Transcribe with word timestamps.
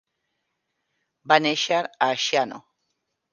Va 1.33 1.37
néixer 1.47 1.77
a 1.83 2.09
Asciano. 2.17 2.59